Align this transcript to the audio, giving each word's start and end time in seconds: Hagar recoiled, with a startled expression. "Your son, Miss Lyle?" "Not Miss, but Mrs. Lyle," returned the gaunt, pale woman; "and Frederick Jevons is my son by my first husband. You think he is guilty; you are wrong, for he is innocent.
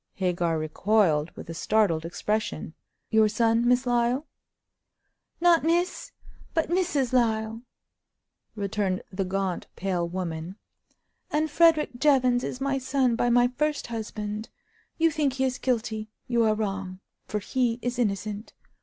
Hagar 0.15 0.57
recoiled, 0.57 1.29
with 1.37 1.47
a 1.47 1.53
startled 1.53 2.05
expression. 2.05 2.73
"Your 3.11 3.29
son, 3.29 3.67
Miss 3.67 3.85
Lyle?" 3.85 4.25
"Not 5.39 5.63
Miss, 5.63 6.11
but 6.55 6.69
Mrs. 6.71 7.13
Lyle," 7.13 7.61
returned 8.55 9.03
the 9.11 9.23
gaunt, 9.25 9.67
pale 9.75 10.07
woman; 10.09 10.55
"and 11.29 11.51
Frederick 11.51 11.99
Jevons 11.99 12.43
is 12.43 12.59
my 12.59 12.79
son 12.79 13.15
by 13.15 13.29
my 13.29 13.49
first 13.59 13.85
husband. 13.93 14.49
You 14.97 15.11
think 15.11 15.33
he 15.33 15.43
is 15.43 15.59
guilty; 15.59 16.09
you 16.25 16.43
are 16.45 16.55
wrong, 16.55 16.99
for 17.27 17.37
he 17.37 17.77
is 17.83 17.99
innocent. 17.99 18.53